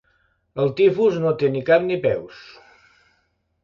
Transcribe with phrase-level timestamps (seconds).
[0.63, 2.45] El tifus no té ni cap ni peus.